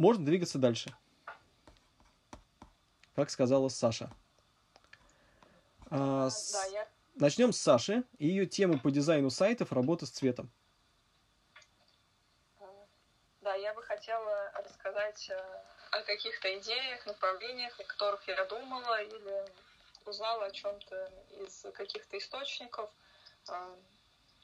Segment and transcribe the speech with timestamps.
[0.00, 0.94] можно двигаться дальше.
[3.14, 4.10] Как сказала Саша.
[5.90, 6.52] А, с...
[6.52, 10.50] Да, я Начнем с Саши и ее темы по дизайну сайтов, работы с цветом.
[13.42, 15.38] Да, я бы хотела рассказать э,
[15.90, 19.44] о каких-то идеях, направлениях, о которых я думала или
[20.06, 21.12] узнала о чем-то
[21.44, 22.90] из каких-то источников.
[23.48, 23.76] Э,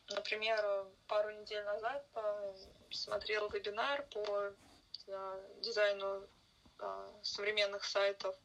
[0.09, 2.55] Например, пару недель назад э,
[2.91, 4.53] смотрела вебинар по
[5.07, 6.27] э, дизайну
[6.79, 8.37] э, современных сайтов.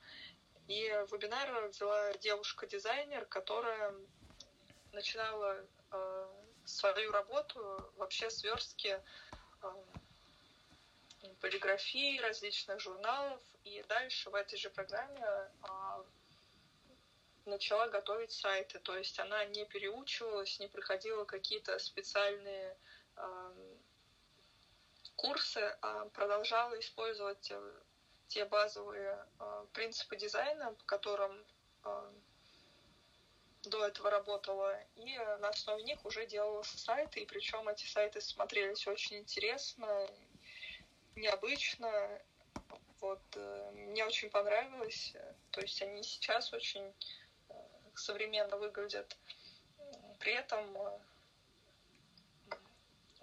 [0.68, 3.94] И вебинар взяла девушка-дизайнер, которая
[4.94, 6.28] начинала э,
[6.66, 9.00] свою работу вообще с верстки
[9.62, 9.68] э,
[11.40, 13.42] полиграфии различных журналов.
[13.64, 15.24] И дальше в этой же программе
[17.46, 18.80] начала готовить сайты.
[18.80, 22.78] То есть она не переучивалась, не проходила какие-то специальные
[25.16, 27.82] курсы, а продолжала использовать э,
[28.28, 31.46] те базовые э, принципы дизайна, по которым
[31.84, 32.12] э,
[33.64, 38.88] до этого работала, и на основе них уже делала сайты, и причем эти сайты смотрелись
[38.88, 40.08] очень интересно,
[41.16, 41.92] необычно.
[43.00, 45.14] Вот э, мне очень понравилось.
[45.52, 46.94] То есть они сейчас очень
[47.50, 47.54] э,
[47.96, 49.18] современно выглядят.
[50.20, 50.78] При этом,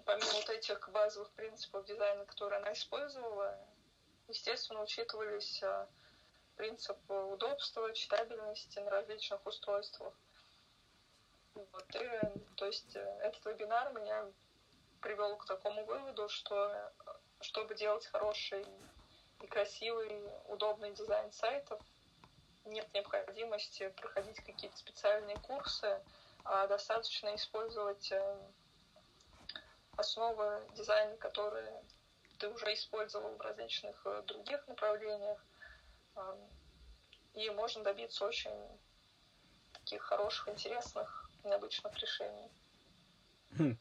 [0.09, 3.55] помимо вот этих базовых принципов дизайна, которые она использовала,
[4.27, 5.85] естественно, учитывались э,
[6.55, 10.13] принципы удобства, читабельности на различных устройствах.
[11.53, 12.09] Вот, и,
[12.55, 14.25] то есть э, этот вебинар меня
[14.99, 16.89] привел к такому выводу, что э,
[17.41, 18.65] чтобы делать хороший
[19.41, 21.79] и красивый, удобный дизайн сайтов,
[22.65, 26.01] нет необходимости проходить какие-то специальные курсы,
[26.45, 28.11] а достаточно использовать
[29.99, 31.83] основы дизайна, которые
[32.37, 35.45] ты уже использовал в различных других направлениях.
[37.33, 38.51] И можно добиться очень
[39.73, 42.49] таких хороших, интересных необычных решений.
[43.57, 43.77] Хм.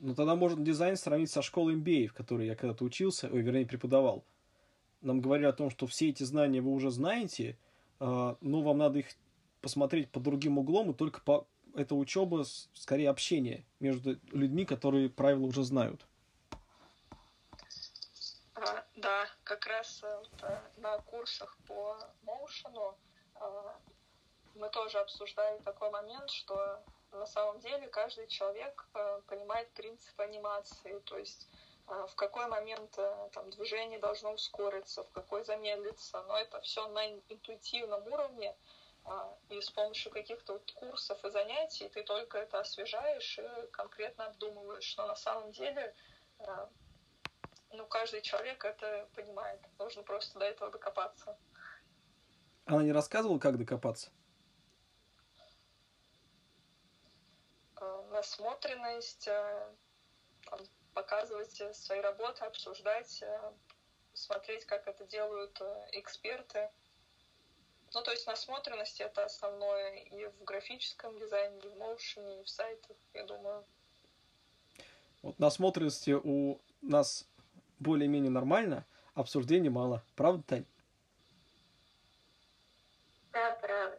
[0.00, 3.66] Ну, тогда можно дизайн сравнить со школой MBA, в которой я когда-то учился, ой, вернее,
[3.66, 4.24] преподавал.
[5.02, 7.58] Нам говорили о том, что все эти знания вы уже знаете,
[7.98, 9.06] а, но вам надо их
[9.60, 11.46] посмотреть под другим углом, и только по...
[11.74, 12.44] это учеба,
[12.74, 16.06] скорее, общение между людьми, которые правила уже знают.
[18.54, 22.94] А, да, как раз э, э, на курсах по Motion
[24.54, 26.82] мы тоже обсуждали такой момент, что
[27.12, 31.48] на самом деле каждый человек э, понимает принцип анимации, то есть
[31.88, 36.86] э, в какой момент э, там, движение должно ускориться, в какой замедлиться, но это все
[36.88, 38.54] на интуитивном уровне,
[39.48, 44.96] и с помощью каких-то вот курсов и занятий ты только это освежаешь и конкретно обдумываешь,
[44.96, 45.94] но на самом деле
[47.72, 51.36] ну, каждый человек это понимает, нужно просто до этого докопаться.
[52.66, 54.10] Она не рассказывала, как докопаться?
[58.10, 59.74] насмотренность, э,
[60.94, 63.52] показывать свои работы, обсуждать, э,
[64.12, 66.70] смотреть, как это делают э, эксперты.
[67.92, 72.48] Ну, то есть насмотренность это основное и в графическом дизайне, и в моушене, и в
[72.48, 73.64] сайтах, я думаю.
[75.22, 77.26] Вот насмотренности у нас
[77.80, 80.02] более-менее нормально, обсуждений мало.
[80.14, 80.64] Правда, Тань?
[83.32, 83.98] Да, правда.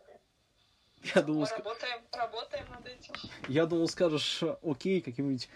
[1.15, 3.13] Я думал, Мы работаем, работаем над этим.
[3.47, 5.49] Я думал, скажешь окей каким-нибудь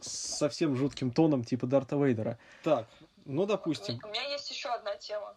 [0.00, 2.38] совсем жутким тоном, типа Дарта Вейдера.
[2.62, 2.86] Так,
[3.24, 4.00] ну, допустим.
[4.02, 5.36] У меня есть еще одна тема.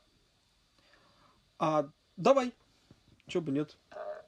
[1.57, 2.53] А, давай.
[3.27, 3.75] Чего бы нет.
[3.91, 4.23] Э,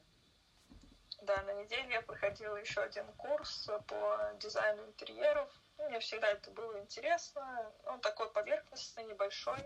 [1.21, 5.49] да, на неделе я проходила еще один курс по дизайну интерьеров.
[5.77, 7.71] Ну, мне всегда это было интересно.
[7.85, 9.59] Он такой поверхностный, небольшой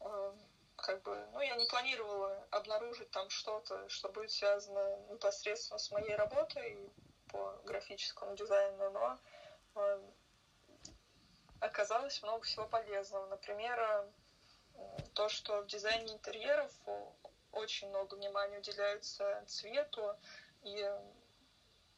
[0.00, 0.32] э,
[0.76, 6.14] как бы, ну, я не планировала обнаружить там что-то, что будет связано непосредственно с моей
[6.14, 6.78] работой
[7.28, 9.18] по графическому дизайну, но
[9.74, 10.00] э,
[11.60, 13.26] оказалось много всего полезного.
[13.26, 14.82] Например, э,
[15.14, 16.72] то, что в дизайне интерьеров
[17.58, 20.16] очень много внимания уделяется цвету
[20.62, 20.90] и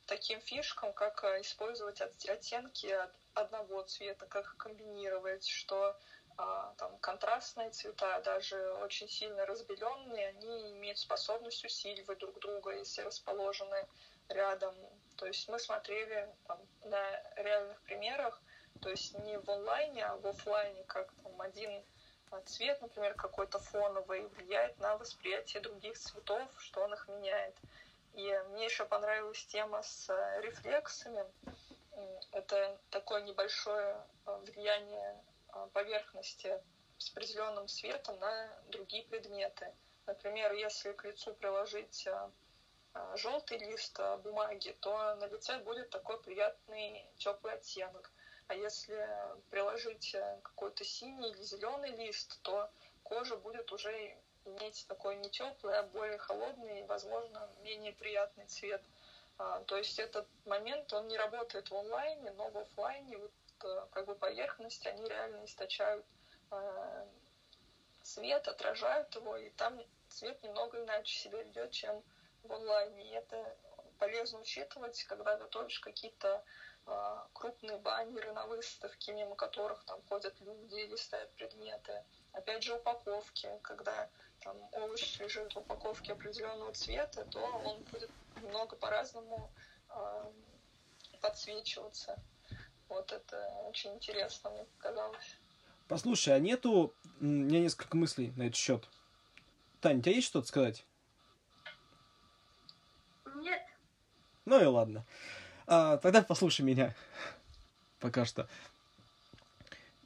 [0.07, 5.97] таким фишкам, как использовать оттенки от одного цвета, как комбинировать, что
[6.37, 13.03] а, там, контрастные цвета, даже очень сильно разбеленные, они имеют способность усиливать друг друга, если
[13.03, 13.87] расположены
[14.29, 14.75] рядом.
[15.17, 18.41] То есть мы смотрели там, на реальных примерах,
[18.81, 21.85] то есть не в онлайне, а в офлайне, как там один
[22.47, 27.55] цвет, например, какой-то фоновый, влияет на восприятие других цветов, что он их меняет.
[28.15, 30.09] И мне еще понравилась тема с
[30.41, 31.25] рефлексами.
[32.33, 35.23] Это такое небольшое влияние
[35.73, 36.61] поверхности
[36.99, 39.73] с определенным светом на другие предметы.
[40.07, 42.09] Например, если к лицу приложить
[43.15, 48.11] желтый лист бумаги, то на лице будет такой приятный теплый оттенок.
[48.51, 49.09] А если
[49.49, 52.69] приложить какой-то синий или зеленый лист, то
[53.05, 58.83] кожа будет уже иметь такой не теплый, а более холодный и, возможно, менее приятный цвет.
[59.37, 63.31] То есть этот момент, он не работает в онлайне, но в офлайне вот,
[63.93, 66.05] как бы поверхности, они реально источают
[68.03, 72.03] свет, отражают его, и там цвет немного иначе себя ведет, чем
[72.43, 73.11] в онлайне.
[73.11, 73.55] И это
[74.01, 76.43] полезно учитывать, когда готовишь какие-то
[76.87, 82.03] э, крупные баннеры на выставке, мимо которых там ходят люди или стоят предметы.
[82.33, 84.09] Опять же, упаковки, когда
[84.41, 88.11] там овощ лежит в упаковке определенного цвета, то он будет
[88.43, 89.53] немного по-разному
[89.91, 90.33] э,
[91.21, 92.19] подсвечиваться.
[92.89, 95.37] Вот это очень интересно, мне показалось.
[95.87, 96.95] Послушай, а нету...
[97.21, 98.89] У меня несколько мыслей на этот счет.
[99.81, 100.87] Таня, у тебя есть что-то сказать?
[103.37, 103.63] Нет.
[104.51, 105.07] Ну и ладно.
[105.69, 106.93] А, тогда послушай меня.
[108.01, 108.49] Пока что.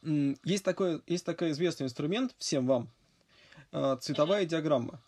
[0.02, 2.90] Есть такой, есть такой известный инструмент всем вам.
[3.72, 5.00] А, цветовая диаграмма.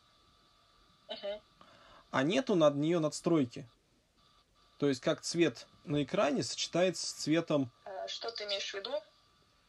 [2.11, 3.69] А нету над нее надстройки.
[4.79, 7.71] То есть как цвет на экране сочетается с цветом...
[7.85, 8.91] А, что ты имеешь в виду?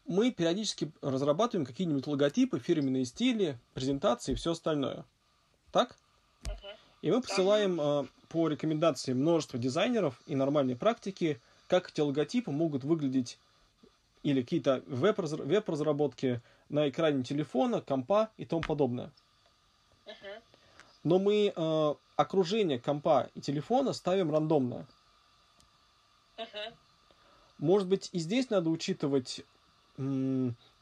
[0.05, 5.03] мы периодически разрабатываем какие-нибудь логотипы, фирменные стили, презентации и все остальное.
[5.73, 5.97] Так?
[7.01, 12.83] И мы посылаем э, по рекомендации множества дизайнеров и нормальной практики, как эти логотипы могут
[12.83, 13.37] выглядеть
[14.23, 19.11] или какие-то веб-разработки на экране телефона, компа и тому подобное.
[21.03, 24.87] Но мы э, окружение компа и телефона ставим рандомно.
[27.57, 29.43] Может быть, и здесь надо учитывать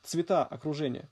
[0.04, 1.08] цвета окружения.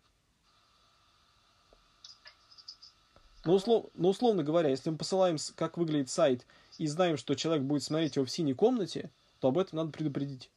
[3.45, 6.45] Но, услов, но условно говоря, если мы посылаем, как выглядит сайт,
[6.77, 9.09] и знаем, что человек будет смотреть его в синей комнате,
[9.39, 10.49] то об этом надо предупредить.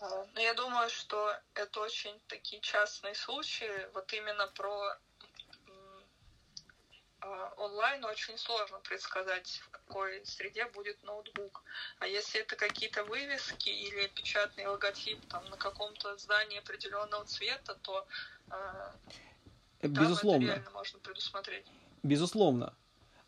[0.00, 4.96] А, ну, я думаю, что это очень такие частные случаи, вот именно про
[7.20, 11.62] а, онлайн очень сложно предсказать, в какой среде будет ноутбук.
[11.98, 18.06] А если это какие-то вывески или печатный логотип там, на каком-то здании определенного цвета, то
[18.50, 18.92] э,
[19.82, 20.50] Безусловно.
[20.50, 21.64] это можно предусмотреть.
[22.02, 22.74] Безусловно.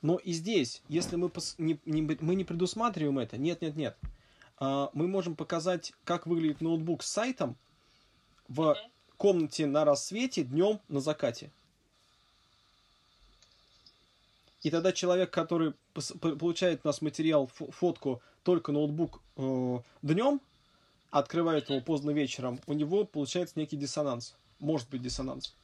[0.03, 3.97] Но и здесь, если мы, пос, не, не, мы не предусматриваем это, нет, нет, нет,
[4.59, 7.57] а, мы можем показать, как выглядит ноутбук с сайтом
[8.49, 8.91] в mm-hmm.
[9.17, 11.51] комнате на рассвете, днем на закате.
[14.63, 15.75] И тогда человек, который
[16.21, 20.41] получает у нас материал, фотку, только ноутбук э, днем,
[21.11, 24.35] открывает его поздно вечером, у него получается некий диссонанс.
[24.59, 25.55] Может быть диссонанс.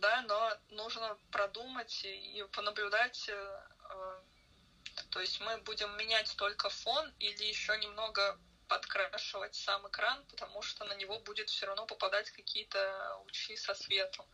[0.00, 3.28] Да, но нужно продумать и понаблюдать.
[3.28, 3.60] Э,
[3.90, 8.38] э, то есть мы будем менять только фон или еще немного
[8.68, 14.24] подкрашивать сам экран, потому что на него будет все равно попадать какие-то лучи со светом.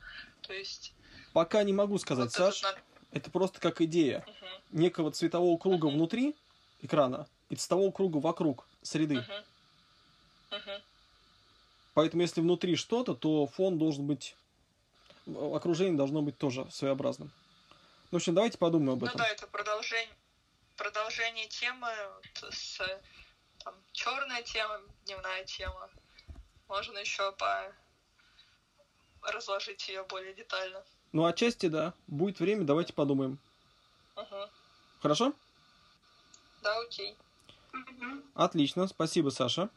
[0.42, 0.92] То есть
[1.32, 2.62] Пока не могу сказать, вот Саш.
[2.62, 2.80] Это,
[3.12, 4.78] это просто как идея угу.
[4.78, 5.94] некого цветового круга угу.
[5.94, 6.36] внутри
[6.82, 9.18] экрана и цветового круга вокруг среды.
[9.18, 10.56] Угу.
[10.58, 10.82] Угу.
[11.94, 14.36] Поэтому если внутри что-то, то фон должен быть,
[15.26, 17.30] окружение должно быть тоже своеобразным.
[18.10, 19.18] В общем, давайте подумаем об ну этом.
[19.18, 20.14] Ну да, это продолжение,
[20.76, 21.88] продолжение темы
[22.50, 22.80] с
[23.64, 25.90] там, черная тема, дневная тема.
[26.68, 27.72] Можно еще по
[29.22, 30.82] разложить ее более детально.
[31.12, 31.94] Ну, отчасти да.
[32.06, 33.38] Будет время, давайте подумаем.
[34.16, 34.36] Угу.
[35.00, 35.32] Хорошо?
[36.62, 37.16] Да, окей.
[38.34, 39.68] Отлично, спасибо, Саша.